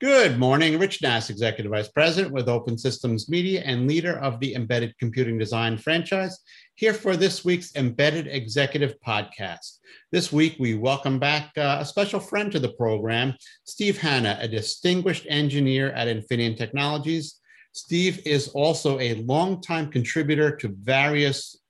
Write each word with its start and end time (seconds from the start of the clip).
Good 0.00 0.38
morning. 0.38 0.78
Rich 0.78 1.02
Nass, 1.02 1.28
Executive 1.28 1.72
Vice 1.72 1.88
President 1.88 2.32
with 2.32 2.48
Open 2.48 2.78
Systems 2.78 3.28
Media 3.28 3.62
and 3.66 3.86
leader 3.86 4.18
of 4.20 4.40
the 4.40 4.54
Embedded 4.54 4.96
Computing 4.96 5.36
Design 5.36 5.76
franchise, 5.76 6.38
here 6.74 6.94
for 6.94 7.18
this 7.18 7.44
week's 7.44 7.76
Embedded 7.76 8.26
Executive 8.26 8.94
Podcast. 9.06 9.76
This 10.10 10.32
week, 10.32 10.56
we 10.58 10.72
welcome 10.72 11.18
back 11.18 11.50
uh, 11.58 11.76
a 11.80 11.84
special 11.84 12.18
friend 12.18 12.50
to 12.50 12.58
the 12.58 12.72
program, 12.72 13.34
Steve 13.64 13.98
Hanna, 13.98 14.38
a 14.40 14.48
distinguished 14.48 15.26
engineer 15.28 15.90
at 15.90 16.08
Infineon 16.08 16.56
Technologies. 16.56 17.38
Steve 17.72 18.22
is 18.24 18.48
also 18.48 18.98
a 19.00 19.16
longtime 19.16 19.90
contributor 19.90 20.56
to 20.56 20.68
various 20.80 21.60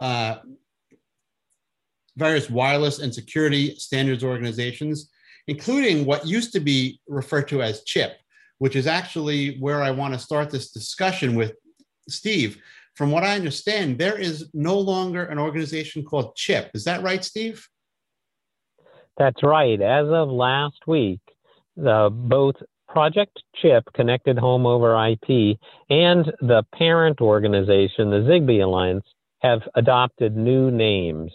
uh, 0.00 0.36
various 2.18 2.50
wireless 2.50 2.98
and 2.98 3.14
security 3.14 3.74
standards 3.76 4.22
organizations 4.22 5.08
including 5.50 6.04
what 6.06 6.24
used 6.24 6.52
to 6.52 6.60
be 6.60 7.00
referred 7.08 7.48
to 7.48 7.60
as 7.60 7.82
CHIP, 7.82 8.12
which 8.58 8.76
is 8.76 8.86
actually 8.86 9.58
where 9.58 9.82
I 9.82 9.90
want 9.90 10.14
to 10.14 10.20
start 10.20 10.48
this 10.48 10.70
discussion 10.70 11.34
with 11.34 11.54
Steve. 12.08 12.62
From 12.94 13.10
what 13.10 13.24
I 13.24 13.34
understand, 13.34 13.98
there 13.98 14.16
is 14.16 14.48
no 14.54 14.78
longer 14.78 15.24
an 15.24 15.40
organization 15.40 16.04
called 16.04 16.36
CHIP. 16.36 16.70
Is 16.72 16.84
that 16.84 17.02
right, 17.02 17.24
Steve? 17.24 17.66
That's 19.18 19.42
right. 19.42 19.80
As 19.82 20.06
of 20.06 20.28
last 20.28 20.86
week, 20.86 21.20
the, 21.76 22.10
both 22.12 22.54
Project 22.88 23.42
CHIP, 23.60 23.92
Connected 23.92 24.38
Home 24.38 24.66
over 24.66 24.94
IP, 25.04 25.58
and 25.88 26.32
the 26.40 26.62
parent 26.76 27.20
organization, 27.20 28.10
the 28.10 28.20
Zigbee 28.28 28.62
Alliance, 28.62 29.04
have 29.40 29.62
adopted 29.74 30.36
new 30.36 30.70
names. 30.70 31.32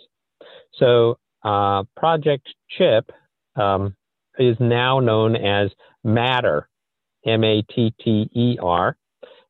So, 0.76 1.18
uh, 1.44 1.84
Project 1.98 2.48
CHIP 2.77 3.12
um, 3.58 3.94
is 4.40 4.58
now 4.60 5.00
known 5.00 5.36
as 5.36 5.72
Matter, 6.04 6.70
M 7.26 7.44
A 7.44 7.62
T 7.64 7.94
T 8.00 8.30
E 8.34 8.58
R. 8.62 8.98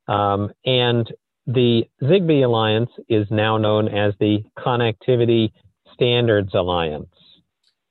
Um, 0.08 0.52
and 0.66 1.12
the 1.48 1.86
Zigbee 2.02 2.44
Alliance 2.44 2.92
is 3.10 3.28
now 3.30 3.58
known 3.58 3.88
as 3.88 4.14
the 4.20 4.44
Connectivity 4.58 5.52
Standards 5.94 6.54
Alliance. 6.54 7.10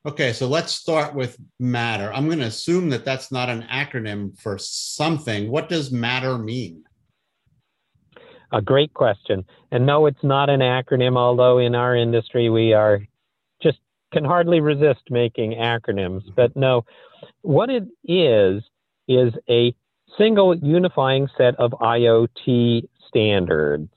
Okay, 0.06 0.32
so 0.32 0.46
let's 0.46 0.72
start 0.72 1.14
with 1.14 1.38
Matter. 1.58 2.12
I'm 2.12 2.26
going 2.26 2.40
to 2.40 2.46
assume 2.46 2.90
that 2.90 3.04
that's 3.04 3.32
not 3.32 3.48
an 3.48 3.62
acronym 3.70 4.38
for 4.38 4.58
something. 4.58 5.50
What 5.50 5.68
does 5.68 5.90
Matter 5.90 6.36
mean? 6.36 6.84
A 8.52 8.60
great 8.60 8.92
question. 8.92 9.44
And 9.70 9.86
no, 9.86 10.06
it's 10.06 10.22
not 10.22 10.50
an 10.50 10.60
acronym, 10.60 11.16
although 11.16 11.58
in 11.58 11.74
our 11.74 11.96
industry 11.96 12.50
we 12.50 12.74
are 12.74 13.00
can 14.14 14.24
hardly 14.24 14.60
resist 14.60 15.02
making 15.10 15.52
acronyms. 15.52 16.22
But 16.34 16.56
no, 16.56 16.86
what 17.42 17.68
it 17.68 17.84
is, 18.04 18.62
is 19.06 19.34
a 19.50 19.74
single 20.16 20.56
unifying 20.56 21.28
set 21.36 21.54
of 21.56 21.72
IoT 21.72 22.88
standards. 23.08 23.90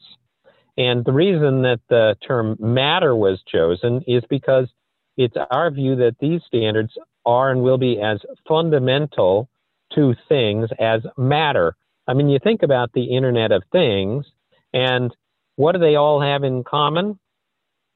And 0.77 1.05
the 1.05 1.13
reason 1.13 1.61
that 1.63 1.79
the 1.89 2.15
term 2.27 2.57
matter 2.59 3.15
was 3.15 3.39
chosen 3.47 4.03
is 4.05 4.23
because 4.29 4.67
it's 5.15 5.35
our 5.49 5.71
view 5.71 5.95
that 5.95 6.17
these 6.19 6.41
standards 6.45 6.93
are 7.25 7.51
and 7.51 7.63
will 7.63 7.77
be 7.77 7.99
as 8.01 8.19
fundamental 8.47 9.49
to 9.95 10.13
things 10.29 10.69
as 10.79 11.01
matter. 11.17 11.75
I 12.07 12.13
mean, 12.13 12.29
you 12.29 12.39
think 12.39 12.63
about 12.63 12.91
the 12.93 13.15
Internet 13.15 13.51
of 13.51 13.63
Things, 13.71 14.25
and 14.73 15.15
what 15.55 15.71
do 15.71 15.79
they 15.79 15.95
all 15.95 16.21
have 16.21 16.43
in 16.43 16.63
common? 16.63 17.17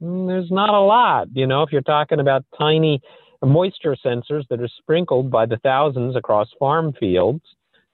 Mm, 0.02 0.28
there's 0.28 0.52
not 0.52 0.70
a 0.70 0.80
lot. 0.80 1.28
You 1.34 1.48
know, 1.48 1.64
if 1.64 1.72
you're 1.72 1.82
talking 1.82 2.20
about 2.20 2.46
tiny 2.58 3.02
moisture 3.44 3.96
sensors 4.04 4.48
that 4.50 4.62
are 4.62 4.70
sprinkled 4.80 5.32
by 5.32 5.46
the 5.46 5.58
thousands 5.58 6.16
across 6.16 6.48
farm 6.60 6.94
fields 7.00 7.42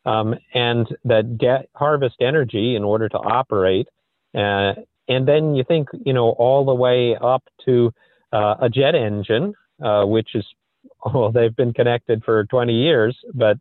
um, 0.06 0.36
and 0.54 0.88
that 1.06 1.38
get, 1.38 1.70
harvest 1.74 2.16
energy 2.22 2.76
in 2.76 2.84
order 2.84 3.10
to 3.10 3.18
operate. 3.18 3.88
Uh, 4.36 4.74
and 5.08 5.28
then 5.28 5.56
you 5.56 5.64
think, 5.64 5.88
you 6.06 6.14
know, 6.14 6.30
all 6.32 6.66
the 6.66 6.74
way 6.74 7.16
up 7.22 7.44
to 7.66 7.94
uh, 8.34 8.56
a 8.62 8.70
jet 8.70 8.96
engine, 8.96 9.54
uh, 9.84 10.04
which 10.04 10.36
is, 10.36 10.46
well, 11.14 11.32
they've 11.32 11.56
been 11.56 11.74
connected 11.74 12.24
for 12.24 12.44
20 12.46 12.74
years, 12.74 13.18
but 13.34 13.58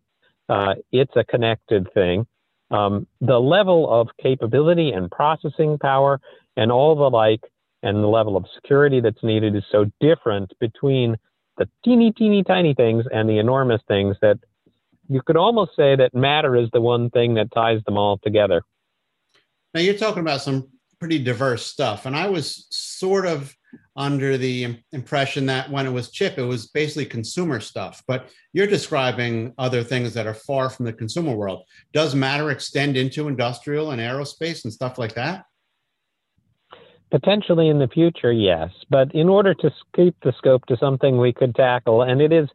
uh, 0.48 0.74
it's 0.92 1.14
a 1.16 1.24
connected 1.24 1.92
thing. 1.94 2.26
Um, 2.70 3.06
the 3.20 3.38
level 3.38 3.88
of 3.88 4.08
capability 4.20 4.90
and 4.90 5.08
processing 5.10 5.78
power 5.78 6.20
and 6.56 6.72
all 6.72 6.96
the 6.96 7.10
like 7.10 7.42
and 7.82 8.02
the 8.02 8.08
level 8.08 8.36
of 8.36 8.44
security 8.54 9.00
that's 9.00 9.22
needed 9.22 9.54
is 9.54 9.64
so 9.70 9.90
different 10.00 10.52
between 10.60 11.16
the 11.58 11.68
teeny, 11.84 12.12
teeny, 12.12 12.42
tiny 12.42 12.74
things 12.74 13.04
and 13.12 13.28
the 13.28 13.38
enormous 13.38 13.80
things 13.88 14.16
that 14.22 14.38
you 15.08 15.22
could 15.22 15.36
almost 15.36 15.72
say 15.76 15.96
that 15.96 16.14
matter 16.14 16.56
is 16.56 16.68
the 16.72 16.80
one 16.80 17.10
thing 17.10 17.34
that 17.34 17.52
ties 17.52 17.80
them 17.86 17.96
all 17.96 18.18
together. 18.18 18.62
Now, 19.72 19.80
you're 19.80 19.94
talking 19.94 20.20
about 20.20 20.40
some 20.40 20.68
pretty 20.98 21.18
diverse 21.18 21.66
stuff. 21.66 22.06
And 22.06 22.16
I 22.16 22.28
was 22.28 22.66
sort 22.70 23.26
of 23.26 23.54
under 23.96 24.36
the 24.38 24.78
impression 24.92 25.46
that 25.46 25.70
when 25.70 25.86
it 25.86 25.90
was 25.90 26.10
chip, 26.10 26.38
it 26.38 26.42
was 26.42 26.68
basically 26.68 27.04
consumer 27.06 27.60
stuff. 27.60 28.02
But 28.06 28.30
you're 28.52 28.66
describing 28.66 29.52
other 29.58 29.82
things 29.84 30.14
that 30.14 30.26
are 30.26 30.34
far 30.34 30.70
from 30.70 30.86
the 30.86 30.92
consumer 30.92 31.34
world. 31.34 31.64
Does 31.92 32.14
matter 32.14 32.50
extend 32.50 32.96
into 32.96 33.28
industrial 33.28 33.90
and 33.90 34.00
aerospace 34.00 34.64
and 34.64 34.72
stuff 34.72 34.98
like 34.98 35.14
that? 35.14 35.44
Potentially 37.10 37.68
in 37.68 37.78
the 37.78 37.88
future, 37.88 38.32
yes. 38.32 38.70
But 38.90 39.14
in 39.14 39.28
order 39.28 39.54
to 39.54 39.70
keep 39.94 40.16
the 40.22 40.32
scope 40.36 40.66
to 40.66 40.76
something 40.76 41.18
we 41.18 41.32
could 41.32 41.54
tackle, 41.54 42.02
and 42.02 42.20
it 42.20 42.32
is 42.32 42.48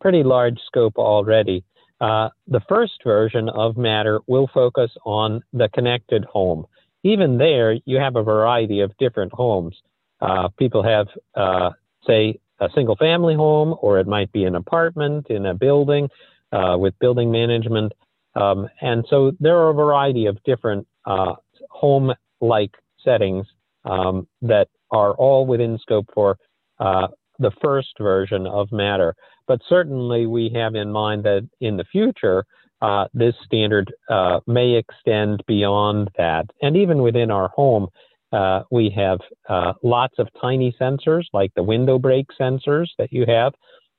pretty 0.00 0.22
large 0.22 0.58
scope 0.66 0.96
already, 0.96 1.64
uh, 2.00 2.28
the 2.46 2.60
first 2.68 3.02
version 3.04 3.48
of 3.48 3.76
Matter 3.76 4.20
will 4.26 4.48
focus 4.54 4.90
on 5.04 5.42
the 5.52 5.68
connected 5.74 6.24
home. 6.24 6.64
Even 7.02 7.38
there, 7.38 7.76
you 7.84 7.98
have 7.98 8.16
a 8.16 8.22
variety 8.22 8.80
of 8.80 8.96
different 8.98 9.32
homes. 9.32 9.76
Uh, 10.20 10.48
people 10.58 10.82
have, 10.82 11.06
uh, 11.34 11.70
say, 12.06 12.40
a 12.60 12.68
single 12.74 12.96
family 12.96 13.34
home, 13.34 13.76
or 13.82 13.98
it 13.98 14.06
might 14.06 14.32
be 14.32 14.44
an 14.44 14.54
apartment 14.54 15.26
in 15.28 15.46
a 15.46 15.54
building 15.54 16.08
uh, 16.52 16.76
with 16.78 16.98
building 16.98 17.30
management. 17.30 17.92
Um, 18.34 18.68
and 18.80 19.04
so 19.10 19.32
there 19.38 19.58
are 19.58 19.70
a 19.70 19.74
variety 19.74 20.26
of 20.26 20.42
different 20.44 20.86
uh, 21.04 21.34
home 21.70 22.14
like 22.40 22.72
settings 23.04 23.46
um, 23.88 24.28
that 24.42 24.68
are 24.90 25.12
all 25.14 25.46
within 25.46 25.78
scope 25.78 26.08
for 26.14 26.36
uh, 26.78 27.08
the 27.38 27.52
first 27.62 27.94
version 27.98 28.46
of 28.46 28.70
Matter. 28.72 29.14
But 29.46 29.60
certainly, 29.68 30.26
we 30.26 30.50
have 30.54 30.74
in 30.74 30.92
mind 30.92 31.24
that 31.24 31.48
in 31.60 31.76
the 31.76 31.84
future, 31.84 32.44
uh, 32.82 33.06
this 33.14 33.34
standard 33.44 33.92
uh, 34.08 34.40
may 34.46 34.74
extend 34.74 35.42
beyond 35.46 36.10
that. 36.16 36.46
And 36.62 36.76
even 36.76 37.02
within 37.02 37.30
our 37.30 37.48
home, 37.48 37.88
uh, 38.32 38.62
we 38.70 38.92
have 38.94 39.18
uh, 39.48 39.72
lots 39.82 40.14
of 40.18 40.28
tiny 40.40 40.74
sensors, 40.80 41.24
like 41.32 41.52
the 41.54 41.62
window 41.62 41.98
break 41.98 42.26
sensors 42.38 42.88
that 42.98 43.12
you 43.12 43.24
have. 43.26 43.54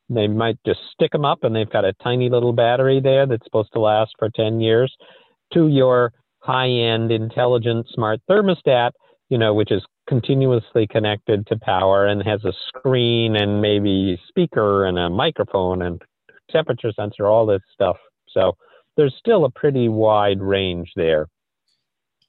They 0.09 0.28
might 0.28 0.57
just 0.66 0.79
stick 0.94 1.11
them 1.11 1.25
up, 1.25 1.44
and 1.44 1.55
they've 1.55 1.69
got 1.69 1.85
a 1.85 1.94
tiny 2.03 2.29
little 2.29 2.53
battery 2.53 2.99
there 2.99 3.25
that's 3.25 3.44
supposed 3.44 3.73
to 3.73 3.79
last 3.79 4.11
for 4.17 4.29
10 4.29 4.59
years, 4.59 4.95
to 5.53 5.67
your 5.67 6.13
high 6.39 6.69
end 6.69 7.11
intelligent 7.11 7.88
smart 7.94 8.19
thermostat 8.29 8.91
you 9.29 9.38
know, 9.38 9.53
which 9.53 9.72
is 9.72 9.84
continuously 10.07 10.88
connected 10.88 11.45
to 11.47 11.57
power 11.57 12.07
and 12.07 12.23
has 12.23 12.44
a 12.44 12.53
screen 12.67 13.35
and 13.35 13.62
maybe 13.62 14.19
speaker 14.28 14.85
and 14.85 14.97
a 14.97 15.09
microphone 15.09 15.84
and 15.84 16.01
temperature 16.50 16.91
sensor, 16.91 17.28
all 17.28 17.45
this 17.45 17.62
stuff. 17.73 17.97
So 18.28 18.57
there's 18.97 19.16
still 19.19 19.45
a 19.45 19.51
pretty 19.51 19.88
wide 19.88 20.41
range 20.41 20.91
there. 20.95 21.28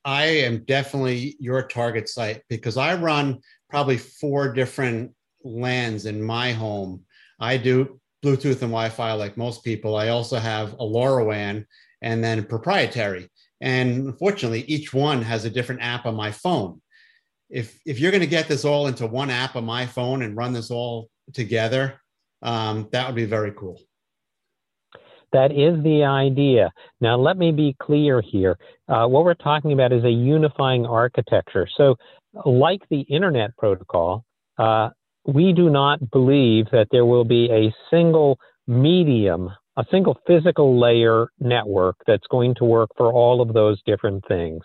I 0.05 0.25
am 0.25 0.65
definitely 0.65 1.37
your 1.41 1.62
target 1.62 2.09
site 2.09 2.43
because 2.49 2.77
I 2.77 2.94
run 2.94 3.41
probably 3.69 3.97
four 3.97 4.53
different 4.53 5.12
LANs 5.43 6.06
in 6.06 6.22
my 6.22 6.53
home. 6.53 7.03
I 7.38 7.56
do 7.56 7.99
Bluetooth 8.22 8.62
and 8.62 8.71
Wi-Fi 8.71 9.12
like 9.15 9.37
most 9.38 9.65
people. 9.65 9.97
I 9.97 10.08
also 10.08 10.38
have 10.38 10.75
a 10.75 10.85
LoRaWAN 10.85 11.64
and 12.02 12.23
then 12.23 12.44
proprietary. 12.44 13.31
And 13.62 14.06
unfortunately, 14.06 14.62
each 14.62 14.93
one 14.93 15.23
has 15.23 15.44
a 15.44 15.50
different 15.50 15.82
app 15.82 16.06
on 16.06 16.14
my 16.14 16.31
phone 16.31 16.81
if 17.50 17.81
if 17.85 17.99
you're 17.99 18.12
going 18.12 18.23
to 18.23 18.26
get 18.26 18.49
this 18.49 18.64
all 18.64 18.87
into 18.87 19.06
one 19.06 19.31
app 19.31 19.56
on 19.56 19.64
my 19.64 19.87
phone 19.87 20.23
and 20.23 20.37
run 20.37 20.52
this 20.52 20.70
all 20.70 21.11
together, 21.32 22.00
um, 22.43 22.88
that 22.93 23.06
would 23.06 23.17
be 23.17 23.26
very 23.26 23.52
cool. 23.52 23.81
That 25.32 25.52
is 25.52 25.82
the 25.85 26.05
idea. 26.05 26.73
Now, 27.00 27.17
let 27.17 27.37
me 27.37 27.52
be 27.52 27.76
clear 27.81 28.20
here. 28.20 28.58
Uh, 28.88 29.06
what 29.06 29.25
we're 29.25 29.35
talking 29.35 29.73
about 29.73 29.93
is 29.93 30.05
a 30.05 30.11
unifying 30.11 30.85
architecture. 30.87 31.69
So, 31.76 31.97
like 32.44 32.81
the 32.91 33.02
Internet 33.02 33.56
Protocol, 33.56 34.25
uh, 34.58 34.91
we 35.26 35.52
do 35.52 35.70
not 35.70 36.11
believe 36.11 36.67
that 36.73 36.88
there 36.91 37.05
will 37.05 37.25
be 37.25 37.49
a 37.50 37.73
single 37.91 38.38
medium, 38.67 39.50
a 39.76 39.85
single 39.91 40.19
physical 40.26 40.81
layer 40.81 41.29
network 41.38 41.97
that's 42.06 42.26
going 42.29 42.55
to 42.56 42.64
work 42.64 42.91
for 42.97 43.12
all 43.12 43.41
of 43.41 43.52
those 43.52 43.81
different 43.87 44.25
things. 44.26 44.62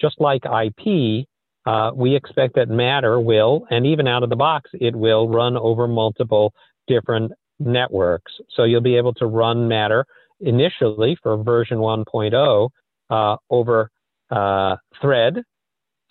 Just 0.00 0.16
like 0.20 0.42
IP, 0.44 1.26
uh, 1.66 1.90
we 1.94 2.14
expect 2.16 2.54
that 2.54 2.68
Matter 2.68 3.20
will, 3.20 3.66
and 3.70 3.86
even 3.86 4.08
out 4.08 4.22
of 4.22 4.30
the 4.30 4.36
box, 4.36 4.70
it 4.74 4.94
will 4.96 5.28
run 5.28 5.56
over 5.56 5.86
multiple 5.86 6.52
different 6.86 7.32
networks. 7.58 8.32
So 8.56 8.64
you'll 8.64 8.80
be 8.80 8.96
able 8.96 9.14
to 9.14 9.26
run 9.26 9.68
Matter 9.68 10.06
initially 10.40 11.16
for 11.22 11.36
version 11.42 11.78
1.0 11.78 12.70
uh, 13.10 13.36
over 13.50 13.90
uh, 14.30 14.76
Thread, 15.00 15.42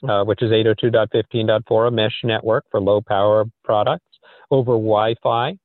uh, 0.08 0.24
which 0.24 0.42
is 0.42 0.52
802.15.4, 0.52 1.88
a 1.88 1.92
mesh 1.92 2.14
network 2.24 2.66
for 2.70 2.80
low 2.80 3.02
power 3.02 3.46
products, 3.64 4.06
over 4.52 4.74
Wi 4.74 5.16
Fi, 5.22 5.58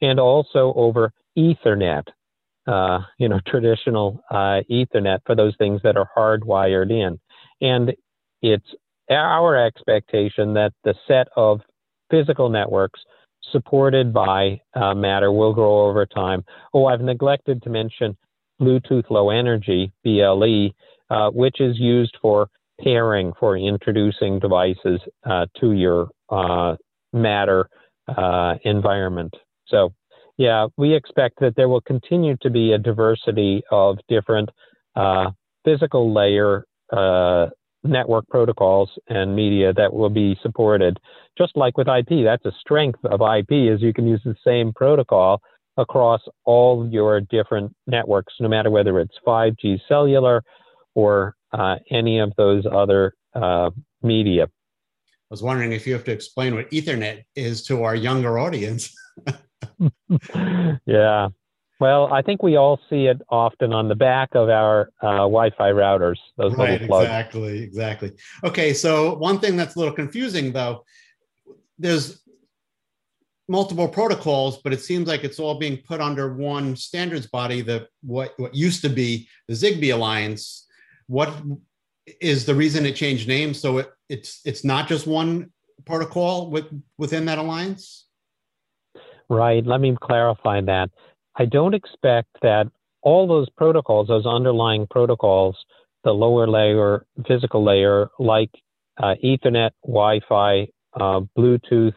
and 0.00 0.18
also 0.18 0.72
over 0.76 1.12
Ethernet, 1.38 2.04
uh, 2.66 3.00
you 3.18 3.28
know, 3.28 3.40
traditional 3.46 4.22
uh, 4.30 4.60
Ethernet 4.70 5.20
for 5.24 5.34
those 5.34 5.54
things 5.56 5.80
that 5.82 5.96
are 5.96 6.08
hardwired 6.16 6.90
in. 6.90 7.18
And 7.60 7.94
it's 8.42 8.66
our 9.10 9.56
expectation 9.56 10.54
that 10.54 10.72
the 10.84 10.94
set 11.06 11.28
of 11.36 11.60
physical 12.10 12.48
networks 12.48 13.00
supported 13.52 14.12
by 14.12 14.60
uh, 14.74 14.94
Matter 14.94 15.32
will 15.32 15.52
grow 15.52 15.86
over 15.86 16.06
time. 16.06 16.44
Oh, 16.72 16.86
I've 16.86 17.00
neglected 17.00 17.62
to 17.62 17.70
mention 17.70 18.16
Bluetooth 18.60 19.10
Low 19.10 19.30
Energy, 19.30 19.92
BLE, 20.04 20.70
uh, 21.10 21.30
which 21.30 21.60
is 21.60 21.78
used 21.78 22.16
for 22.20 22.48
pairing, 22.82 23.32
for 23.38 23.56
introducing 23.56 24.38
devices 24.38 25.00
uh, 25.24 25.46
to 25.60 25.72
your 25.72 26.08
uh, 26.30 26.76
Matter 27.12 27.68
uh, 28.08 28.54
environment. 28.64 29.32
So, 29.68 29.92
yeah, 30.36 30.66
we 30.76 30.94
expect 30.94 31.38
that 31.40 31.54
there 31.56 31.68
will 31.68 31.80
continue 31.80 32.36
to 32.42 32.50
be 32.50 32.72
a 32.72 32.78
diversity 32.78 33.62
of 33.70 33.98
different 34.08 34.50
uh, 34.96 35.30
physical 35.64 36.12
layer 36.12 36.64
network 37.84 38.26
protocols 38.28 38.90
and 39.08 39.36
media 39.36 39.72
that 39.74 39.92
will 39.92 40.10
be 40.10 40.36
supported. 40.42 40.98
Just 41.36 41.56
like 41.56 41.76
with 41.76 41.88
IP, 41.88 42.24
that's 42.24 42.44
a 42.44 42.52
strength 42.60 43.04
of 43.04 43.20
IP 43.20 43.52
is 43.52 43.82
you 43.82 43.92
can 43.92 44.06
use 44.06 44.22
the 44.24 44.34
same 44.44 44.72
protocol 44.72 45.40
across 45.76 46.20
all 46.44 46.88
your 46.90 47.20
different 47.20 47.74
networks, 47.86 48.34
no 48.40 48.48
matter 48.48 48.70
whether 48.70 48.98
it's 49.00 49.14
5G 49.26 49.80
cellular 49.88 50.42
or 50.94 51.36
uh, 51.52 51.76
any 51.90 52.18
of 52.20 52.32
those 52.36 52.64
other 52.70 53.14
uh, 53.34 53.70
media. 54.02 54.44
I 54.44 55.30
was 55.30 55.42
wondering 55.42 55.72
if 55.72 55.86
you 55.86 55.92
have 55.94 56.04
to 56.04 56.12
explain 56.12 56.54
what 56.54 56.70
Ethernet 56.70 57.24
is 57.34 57.62
to 57.64 57.82
our 57.82 57.94
younger 57.94 58.38
audience. 58.38 58.94
yeah, 60.86 61.28
well, 61.84 62.10
I 62.10 62.22
think 62.22 62.42
we 62.42 62.56
all 62.56 62.80
see 62.88 63.08
it 63.08 63.20
often 63.28 63.74
on 63.74 63.88
the 63.88 63.94
back 63.94 64.30
of 64.34 64.48
our 64.48 64.88
uh, 65.02 65.28
Wi-Fi 65.28 65.70
routers. 65.72 66.16
Those 66.38 66.54
right, 66.54 66.80
little 66.80 66.86
plugs. 66.86 67.04
exactly, 67.04 67.62
exactly. 67.62 68.12
Okay, 68.42 68.72
so 68.72 69.16
one 69.16 69.38
thing 69.38 69.54
that's 69.54 69.76
a 69.76 69.78
little 69.78 69.92
confusing 69.92 70.50
though, 70.50 70.82
there's 71.78 72.22
multiple 73.48 73.86
protocols, 73.86 74.62
but 74.64 74.72
it 74.72 74.80
seems 74.80 75.06
like 75.06 75.24
it's 75.24 75.38
all 75.38 75.58
being 75.58 75.76
put 75.76 76.00
under 76.00 76.34
one 76.34 76.74
standards 76.74 77.26
body. 77.26 77.60
That 77.60 77.88
what 78.02 78.32
what 78.38 78.54
used 78.54 78.80
to 78.80 78.88
be 78.88 79.28
the 79.46 79.52
Zigbee 79.52 79.92
Alliance. 79.92 80.66
What 81.06 81.34
is 82.18 82.46
the 82.46 82.54
reason 82.54 82.86
it 82.86 82.96
changed 82.96 83.28
names? 83.28 83.60
So 83.60 83.76
it, 83.76 83.90
it's 84.08 84.40
it's 84.46 84.64
not 84.64 84.88
just 84.88 85.06
one 85.06 85.52
protocol 85.84 86.48
with 86.50 86.64
within 86.96 87.26
that 87.26 87.36
alliance. 87.36 88.06
Right. 89.28 89.66
Let 89.66 89.82
me 89.82 89.94
clarify 90.00 90.62
that. 90.62 90.88
I 91.36 91.44
don't 91.46 91.74
expect 91.74 92.28
that 92.42 92.66
all 93.02 93.26
those 93.26 93.48
protocols, 93.50 94.08
those 94.08 94.26
underlying 94.26 94.86
protocols, 94.90 95.56
the 96.04 96.12
lower 96.12 96.46
layer, 96.46 97.06
physical 97.26 97.64
layer, 97.64 98.08
like 98.18 98.50
uh, 98.98 99.14
Ethernet, 99.22 99.70
Wi 99.84 100.20
Fi, 100.28 100.68
uh, 100.94 101.20
Bluetooth, 101.36 101.94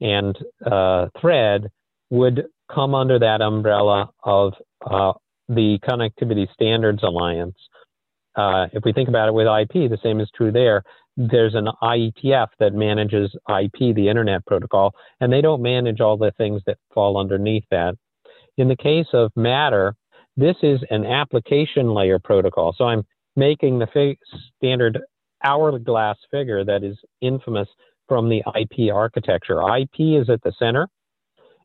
and 0.00 0.36
uh, 0.66 1.06
Thread, 1.20 1.70
would 2.10 2.46
come 2.72 2.94
under 2.94 3.18
that 3.18 3.40
umbrella 3.40 4.10
of 4.24 4.54
uh, 4.84 5.12
the 5.48 5.78
Connectivity 5.88 6.50
Standards 6.52 7.02
Alliance. 7.02 7.56
Uh, 8.36 8.66
if 8.72 8.84
we 8.84 8.92
think 8.92 9.08
about 9.08 9.28
it 9.28 9.34
with 9.34 9.46
IP, 9.46 9.90
the 9.90 9.98
same 10.02 10.20
is 10.20 10.30
true 10.34 10.52
there. 10.52 10.82
There's 11.16 11.54
an 11.54 11.68
IETF 11.82 12.48
that 12.60 12.72
manages 12.72 13.34
IP, 13.48 13.94
the 13.94 14.08
Internet 14.08 14.46
Protocol, 14.46 14.94
and 15.20 15.32
they 15.32 15.40
don't 15.40 15.60
manage 15.60 16.00
all 16.00 16.16
the 16.16 16.32
things 16.38 16.62
that 16.66 16.78
fall 16.94 17.18
underneath 17.18 17.64
that. 17.70 17.96
In 18.60 18.68
the 18.68 18.76
case 18.76 19.06
of 19.14 19.32
Matter, 19.36 19.94
this 20.36 20.56
is 20.62 20.80
an 20.90 21.06
application 21.06 21.94
layer 21.94 22.18
protocol. 22.18 22.74
So 22.76 22.84
I'm 22.84 23.04
making 23.34 23.78
the 23.78 24.16
standard 24.58 25.00
hourglass 25.42 26.18
figure 26.30 26.62
that 26.66 26.84
is 26.84 26.98
infamous 27.22 27.68
from 28.06 28.28
the 28.28 28.42
IP 28.54 28.94
architecture. 28.94 29.62
IP 29.62 30.20
is 30.20 30.28
at 30.28 30.42
the 30.42 30.52
center 30.58 30.88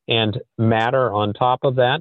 and 0.08 0.40
Matter 0.58 1.12
on 1.12 1.34
top 1.34 1.66
of 1.66 1.76
that. 1.76 2.00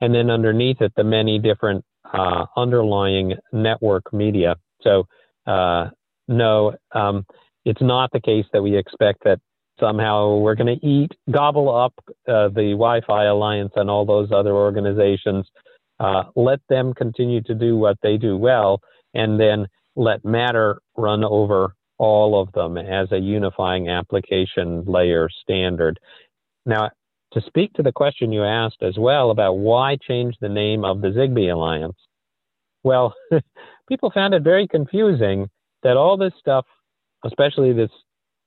And 0.00 0.14
then 0.14 0.30
underneath 0.30 0.80
it, 0.82 0.92
the 0.96 1.02
many 1.02 1.40
different 1.40 1.84
uh, 2.04 2.46
underlying 2.56 3.34
network 3.52 4.12
media. 4.12 4.54
So, 4.82 5.08
uh, 5.48 5.88
no, 6.28 6.76
um, 6.92 7.26
it's 7.64 7.82
not 7.82 8.12
the 8.12 8.20
case 8.20 8.46
that 8.52 8.62
we 8.62 8.76
expect 8.76 9.24
that 9.24 9.40
somehow 9.80 10.36
we're 10.36 10.54
going 10.54 10.78
to 10.78 10.86
eat, 10.86 11.12
gobble 11.30 11.74
up 11.74 11.94
uh, 12.26 12.48
the 12.48 12.72
Wi 12.72 13.00
Fi 13.06 13.24
Alliance 13.24 13.72
and 13.76 13.90
all 13.90 14.04
those 14.04 14.30
other 14.32 14.52
organizations. 14.52 15.46
Uh, 16.00 16.24
let 16.36 16.60
them 16.68 16.94
continue 16.94 17.42
to 17.42 17.54
do 17.54 17.76
what 17.76 17.98
they 18.02 18.16
do 18.16 18.36
well, 18.36 18.80
and 19.14 19.38
then 19.38 19.66
let 19.96 20.24
Matter 20.24 20.80
run 20.96 21.24
over 21.24 21.74
all 21.98 22.40
of 22.40 22.52
them 22.52 22.78
as 22.78 23.10
a 23.10 23.18
unifying 23.18 23.88
application 23.88 24.84
layer 24.84 25.28
standard. 25.42 25.98
Now, 26.64 26.90
to 27.32 27.40
speak 27.46 27.72
to 27.74 27.82
the 27.82 27.92
question 27.92 28.32
you 28.32 28.44
asked 28.44 28.82
as 28.82 28.96
well 28.96 29.30
about 29.30 29.54
why 29.54 29.96
change 29.96 30.36
the 30.40 30.48
name 30.48 30.84
of 30.84 31.00
the 31.00 31.08
Zigbee 31.08 31.52
Alliance, 31.52 31.96
well, 32.84 33.14
people 33.88 34.10
found 34.12 34.34
it 34.34 34.42
very 34.42 34.68
confusing 34.68 35.50
that 35.82 35.96
all 35.96 36.16
this 36.16 36.32
stuff, 36.38 36.64
especially 37.24 37.72
this 37.72 37.90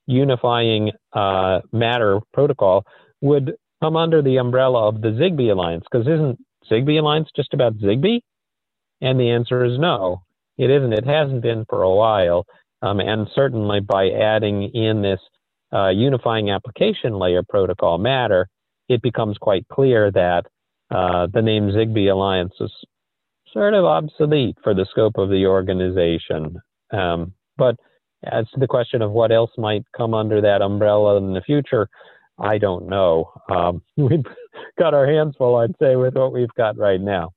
unifying 0.07 0.91
uh, 1.13 1.59
matter 1.71 2.19
protocol 2.33 2.85
would 3.21 3.53
come 3.81 3.95
under 3.95 4.21
the 4.21 4.37
umbrella 4.37 4.87
of 4.87 5.01
the 5.01 5.09
Zigbee 5.09 5.51
Alliance. 5.51 5.85
Because 5.89 6.07
isn't 6.07 6.39
Zigbee 6.71 6.99
Alliance 6.99 7.29
just 7.35 7.53
about 7.53 7.77
Zigbee? 7.77 8.21
And 9.01 9.19
the 9.19 9.31
answer 9.31 9.63
is 9.65 9.79
no, 9.79 10.21
it 10.57 10.69
isn't. 10.69 10.93
It 10.93 11.05
hasn't 11.05 11.41
been 11.41 11.65
for 11.69 11.81
a 11.81 11.93
while. 11.93 12.45
Um, 12.81 12.99
and 12.99 13.27
certainly 13.33 13.79
by 13.79 14.09
adding 14.09 14.63
in 14.73 15.01
this 15.01 15.19
uh, 15.73 15.89
unifying 15.89 16.49
application 16.49 17.13
layer 17.17 17.43
protocol 17.47 17.97
matter, 17.97 18.47
it 18.89 19.01
becomes 19.01 19.37
quite 19.37 19.67
clear 19.69 20.11
that 20.11 20.45
uh, 20.93 21.27
the 21.33 21.41
name 21.41 21.69
Zigbee 21.69 22.11
Alliance 22.11 22.53
is 22.59 22.71
sort 23.53 23.73
of 23.73 23.85
obsolete 23.85 24.57
for 24.63 24.73
the 24.73 24.85
scope 24.89 25.17
of 25.17 25.29
the 25.29 25.45
organization. 25.45 26.57
Um, 26.91 27.33
but 27.57 27.75
as 28.23 28.49
to 28.51 28.59
the 28.59 28.67
question 28.67 29.01
of 29.01 29.11
what 29.11 29.31
else 29.31 29.51
might 29.57 29.85
come 29.95 30.13
under 30.13 30.41
that 30.41 30.61
umbrella 30.61 31.17
in 31.17 31.33
the 31.33 31.41
future, 31.41 31.89
I 32.39 32.57
don't 32.57 32.87
know. 32.87 33.31
Um, 33.49 33.81
we've 33.97 34.25
got 34.79 34.93
our 34.93 35.07
hands 35.07 35.35
full, 35.37 35.55
I'd 35.55 35.75
say, 35.79 35.95
with 35.95 36.15
what 36.15 36.33
we've 36.33 36.53
got 36.55 36.77
right 36.77 37.01
now. 37.01 37.33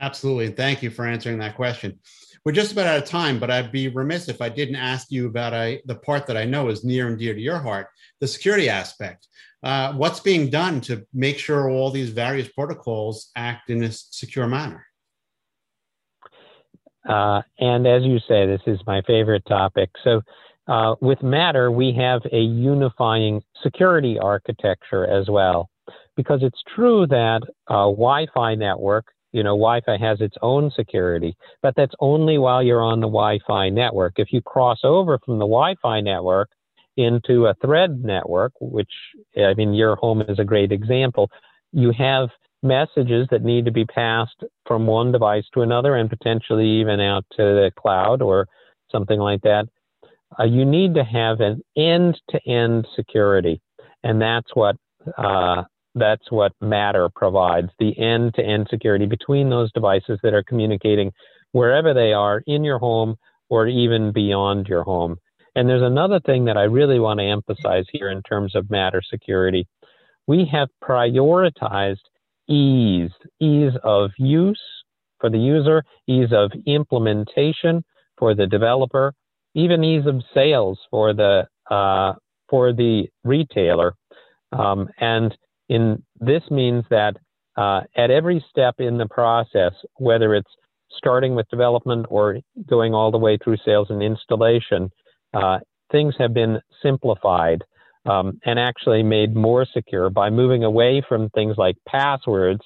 Absolutely. 0.00 0.50
Thank 0.50 0.82
you 0.82 0.90
for 0.90 1.06
answering 1.06 1.38
that 1.38 1.54
question. 1.54 1.98
We're 2.44 2.52
just 2.52 2.72
about 2.72 2.88
out 2.88 2.98
of 2.98 3.08
time, 3.08 3.38
but 3.38 3.52
I'd 3.52 3.70
be 3.70 3.86
remiss 3.86 4.28
if 4.28 4.42
I 4.42 4.48
didn't 4.48 4.74
ask 4.74 5.12
you 5.12 5.28
about 5.28 5.54
I, 5.54 5.80
the 5.86 5.94
part 5.94 6.26
that 6.26 6.36
I 6.36 6.44
know 6.44 6.68
is 6.70 6.82
near 6.82 7.06
and 7.06 7.16
dear 7.16 7.34
to 7.34 7.40
your 7.40 7.58
heart 7.58 7.86
the 8.20 8.26
security 8.26 8.68
aspect. 8.68 9.28
Uh, 9.62 9.92
what's 9.92 10.18
being 10.18 10.50
done 10.50 10.80
to 10.80 11.06
make 11.14 11.38
sure 11.38 11.70
all 11.70 11.90
these 11.90 12.10
various 12.10 12.48
protocols 12.48 13.30
act 13.36 13.70
in 13.70 13.84
a 13.84 13.92
secure 13.92 14.48
manner? 14.48 14.84
Uh, 17.08 17.42
and 17.58 17.86
as 17.86 18.02
you 18.04 18.18
say, 18.28 18.46
this 18.46 18.60
is 18.66 18.80
my 18.86 19.02
favorite 19.02 19.44
topic. 19.46 19.90
So, 20.04 20.22
uh, 20.68 20.94
with 21.00 21.22
Matter, 21.22 21.70
we 21.70 21.92
have 21.92 22.22
a 22.32 22.38
unifying 22.38 23.42
security 23.62 24.18
architecture 24.18 25.06
as 25.06 25.28
well, 25.28 25.68
because 26.16 26.40
it's 26.42 26.62
true 26.74 27.06
that 27.08 27.40
a 27.68 27.90
Wi-Fi 27.90 28.54
network, 28.54 29.06
you 29.32 29.42
know, 29.42 29.56
Wi-Fi 29.56 29.96
has 29.98 30.20
its 30.20 30.36
own 30.40 30.70
security, 30.76 31.34
but 31.62 31.74
that's 31.74 31.94
only 31.98 32.38
while 32.38 32.62
you're 32.62 32.82
on 32.82 33.00
the 33.00 33.08
Wi-Fi 33.08 33.70
network. 33.70 34.14
If 34.18 34.32
you 34.32 34.40
cross 34.40 34.78
over 34.84 35.18
from 35.24 35.38
the 35.38 35.46
Wi-Fi 35.46 36.00
network 36.00 36.50
into 36.96 37.46
a 37.46 37.54
Thread 37.54 38.04
network, 38.04 38.52
which 38.60 38.92
I 39.36 39.54
mean, 39.54 39.74
your 39.74 39.96
home 39.96 40.20
is 40.28 40.38
a 40.38 40.44
great 40.44 40.70
example, 40.70 41.30
you 41.72 41.90
have 41.92 42.28
messages 42.62 43.26
that 43.30 43.42
need 43.42 43.64
to 43.64 43.72
be 43.72 43.84
passed 43.84 44.44
from 44.66 44.86
one 44.86 45.12
device 45.12 45.44
to 45.52 45.62
another 45.62 45.96
and 45.96 46.08
potentially 46.08 46.66
even 46.66 47.00
out 47.00 47.24
to 47.32 47.42
the 47.42 47.70
cloud 47.76 48.22
or 48.22 48.46
something 48.90 49.18
like 49.18 49.40
that. 49.42 49.66
Uh, 50.38 50.44
you 50.44 50.64
need 50.64 50.94
to 50.94 51.04
have 51.04 51.40
an 51.40 51.62
end-to-end 51.76 52.86
security, 52.96 53.60
and 54.02 54.20
that's 54.20 54.54
what 54.54 54.76
uh, 55.18 55.62
that's 55.94 56.30
what 56.30 56.52
Matter 56.60 57.08
provides: 57.14 57.68
the 57.78 57.98
end-to-end 57.98 58.66
security 58.70 59.06
between 59.06 59.50
those 59.50 59.70
devices 59.72 60.18
that 60.22 60.32
are 60.32 60.44
communicating 60.44 61.12
wherever 61.52 61.92
they 61.92 62.12
are 62.12 62.42
in 62.46 62.64
your 62.64 62.78
home 62.78 63.16
or 63.50 63.66
even 63.66 64.12
beyond 64.12 64.66
your 64.66 64.82
home. 64.82 65.16
And 65.54 65.68
there's 65.68 65.82
another 65.82 66.18
thing 66.20 66.46
that 66.46 66.56
I 66.56 66.62
really 66.62 66.98
want 66.98 67.20
to 67.20 67.26
emphasize 67.26 67.84
here 67.92 68.08
in 68.08 68.22
terms 68.22 68.54
of 68.54 68.70
Matter 68.70 69.02
security. 69.02 69.68
We 70.26 70.48
have 70.50 70.68
prioritized 70.82 72.00
ease, 72.48 73.10
ease 73.40 73.72
of 73.82 74.10
use, 74.18 74.60
for 75.22 75.30
the 75.30 75.38
user, 75.38 75.84
ease 76.08 76.32
of 76.32 76.50
implementation 76.66 77.82
for 78.18 78.34
the 78.34 78.46
developer, 78.46 79.14
even 79.54 79.84
ease 79.84 80.06
of 80.06 80.22
sales 80.34 80.78
for 80.90 81.14
the 81.14 81.46
uh, 81.70 82.12
for 82.50 82.72
the 82.72 83.08
retailer. 83.24 83.94
Um, 84.52 84.88
and 84.98 85.34
in 85.68 86.02
this 86.20 86.42
means 86.50 86.84
that 86.90 87.16
uh, 87.56 87.82
at 87.96 88.10
every 88.10 88.44
step 88.50 88.74
in 88.78 88.98
the 88.98 89.08
process, 89.08 89.72
whether 89.96 90.34
it's 90.34 90.50
starting 90.98 91.34
with 91.34 91.48
development 91.48 92.06
or 92.10 92.38
going 92.68 92.92
all 92.92 93.10
the 93.10 93.18
way 93.18 93.38
through 93.38 93.56
sales 93.64 93.86
and 93.90 94.02
installation, 94.02 94.90
uh, 95.32 95.58
things 95.90 96.14
have 96.18 96.34
been 96.34 96.60
simplified 96.82 97.62
um, 98.06 98.40
and 98.44 98.58
actually 98.58 99.02
made 99.02 99.34
more 99.34 99.66
secure 99.72 100.10
by 100.10 100.30
moving 100.30 100.64
away 100.64 101.02
from 101.08 101.28
things 101.30 101.56
like 101.56 101.76
passwords, 101.86 102.60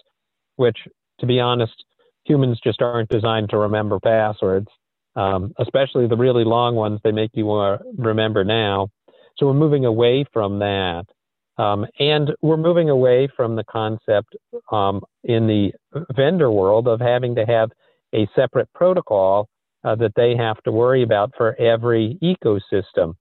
which, 0.57 0.78
to 1.21 1.26
be 1.26 1.40
honest, 1.40 1.85
humans 2.25 2.59
just 2.62 2.83
aren't 2.83 3.09
designed 3.09 3.50
to 3.50 3.59
remember 3.59 4.00
passwords, 4.00 4.69
um, 5.14 5.52
especially 5.59 6.07
the 6.07 6.16
really 6.16 6.45
long 6.45 6.75
ones 6.75 7.00
they 7.05 7.12
make 7.12 7.31
you 7.35 7.50
uh, 7.52 7.78
remember 7.97 8.45
now. 8.45 8.88
So 9.37 9.47
we're 9.47 9.55
moving 9.55 9.85
away 9.85 10.25
from 10.33 10.59
that. 10.61 11.05
Um, 11.59 11.87
and 11.99 12.33
we're 12.43 12.59
moving 12.59 12.90
away 12.90 13.28
from 13.35 13.57
the 13.57 13.64
concept 13.64 14.37
um, 14.71 15.02
in 15.25 15.47
the 15.47 15.73
vendor 16.14 16.50
world 16.50 16.87
of 16.87 17.00
having 17.00 17.35
to 17.37 17.47
have 17.47 17.71
a 18.14 18.28
separate 18.35 18.71
protocol 18.75 19.49
uh, 19.85 19.95
that 19.95 20.12
they 20.16 20.37
have 20.37 20.62
to 20.64 20.73
worry 20.73 21.02
about 21.02 21.33
for 21.37 21.59
every 21.61 22.19
ecosystem. 22.23 23.14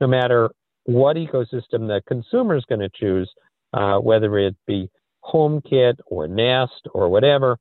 No 0.00 0.06
matter 0.06 0.50
what 0.90 1.16
ecosystem 1.16 1.86
the 1.86 2.02
consumer 2.08 2.56
is 2.56 2.64
going 2.68 2.80
to 2.80 2.90
choose, 2.92 3.30
uh, 3.72 3.98
whether 3.98 4.38
it 4.38 4.56
be 4.66 4.90
HomeKit 5.24 5.94
or 6.06 6.26
Nest 6.26 6.88
or 6.92 7.08
whatever, 7.08 7.56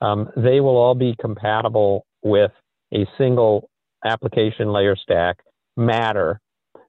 um, 0.00 0.28
they 0.36 0.58
will 0.60 0.76
all 0.76 0.96
be 0.96 1.14
compatible 1.20 2.04
with 2.22 2.50
a 2.92 3.06
single 3.16 3.70
application 4.04 4.72
layer 4.72 4.96
stack, 4.96 5.38
Matter, 5.76 6.40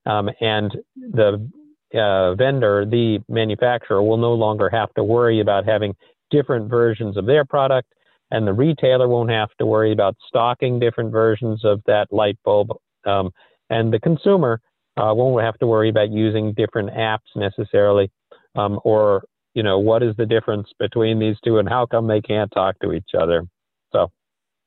um, 0.08 0.30
and 0.42 0.76
the 0.96 1.50
uh, 1.94 2.34
vendor, 2.34 2.86
the 2.86 3.20
manufacturer, 3.30 4.02
will 4.02 4.18
no 4.18 4.34
longer 4.34 4.70
have 4.70 4.92
to 4.96 5.04
worry 5.04 5.40
about 5.40 5.64
having 5.64 5.96
different 6.32 6.70
versions 6.70 7.16
of 7.18 7.28
their 7.28 7.46
product, 7.46 7.88
and 8.32 8.48
the 8.48 8.54
retailer 8.54 9.08
won't 9.08 9.30
have 9.30 9.50
to 9.60 9.66
worry 9.66 9.92
about 9.92 10.18
stocking 10.28 10.80
different 10.80 11.12
versions 11.12 11.64
of 11.64 11.82
that 11.86 12.08
light 12.12 12.38
bulb, 12.44 12.72
um, 13.06 13.30
and 13.70 13.94
the 13.94 14.00
consumer 14.00 14.60
uh, 14.98 15.14
won't 15.14 15.44
have 15.44 15.58
to 15.60 15.68
worry 15.68 15.90
about 15.90 16.12
using 16.12 16.54
different 16.54 16.90
apps 16.92 17.20
necessarily, 17.36 18.12
um, 18.56 18.80
or 18.84 19.24
you 19.54 19.64
know 19.64 19.80
what 19.80 20.04
is 20.04 20.16
the 20.18 20.26
difference 20.26 20.70
between 20.80 21.20
these 21.20 21.38
two, 21.44 21.58
and 21.58 21.68
how 21.68 21.86
come 21.86 22.08
they 22.08 22.22
can't 22.22 22.52
talk 22.52 22.78
to 22.80 22.94
each 22.94 23.12
other. 23.18 23.48
So 23.92 24.12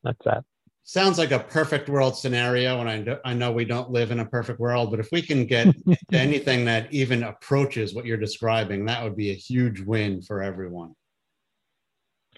that's 0.02 0.18
that. 0.24 0.44
Sounds 0.88 1.18
like 1.18 1.32
a 1.32 1.40
perfect 1.40 1.88
world 1.88 2.16
scenario 2.16 2.78
and 2.78 2.88
I, 2.88 3.00
do, 3.00 3.16
I 3.24 3.34
know 3.34 3.50
we 3.50 3.64
don't 3.64 3.90
live 3.90 4.12
in 4.12 4.20
a 4.20 4.24
perfect 4.24 4.60
world 4.60 4.92
but 4.92 5.00
if 5.00 5.08
we 5.10 5.20
can 5.20 5.44
get 5.44 5.74
anything 6.12 6.64
that 6.66 6.92
even 6.92 7.24
approaches 7.24 7.92
what 7.92 8.04
you're 8.04 8.16
describing 8.16 8.86
that 8.86 9.02
would 9.02 9.16
be 9.16 9.32
a 9.32 9.34
huge 9.34 9.80
win 9.80 10.22
for 10.22 10.44
everyone. 10.44 10.94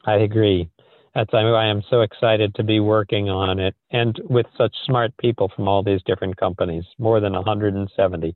I 0.06 0.14
agree 0.14 0.70
that's 1.14 1.32
why 1.32 1.42
i 1.42 1.66
am 1.66 1.82
so 1.90 2.00
excited 2.00 2.54
to 2.54 2.62
be 2.62 2.80
working 2.80 3.28
on 3.28 3.58
it 3.58 3.74
and 3.90 4.20
with 4.28 4.46
such 4.56 4.74
smart 4.84 5.16
people 5.18 5.50
from 5.54 5.68
all 5.68 5.82
these 5.82 6.02
different 6.04 6.36
companies 6.36 6.84
more 6.98 7.20
than 7.20 7.32
170 7.32 8.34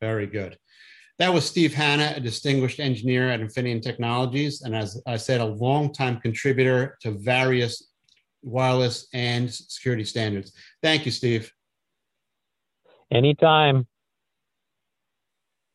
very 0.00 0.26
good 0.26 0.56
that 1.18 1.34
was 1.34 1.44
Steve 1.44 1.74
Hanna, 1.74 2.14
a 2.16 2.20
distinguished 2.20 2.80
engineer 2.80 3.28
at 3.28 3.40
Infineon 3.40 3.82
Technologies, 3.82 4.62
and 4.62 4.74
as 4.74 5.02
I 5.06 5.18
said, 5.18 5.42
a 5.42 5.44
longtime 5.44 6.18
contributor 6.18 6.96
to 7.02 7.10
various 7.10 7.90
wireless 8.42 9.06
and 9.12 9.52
security 9.52 10.04
standards. 10.04 10.52
Thank 10.82 11.04
you, 11.04 11.12
Steve. 11.12 11.52
Anytime. 13.10 13.86